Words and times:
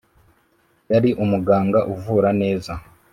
yari 0.91 1.09
umuganga 1.23 1.79
uvura 1.93 2.29
neza 2.41 2.73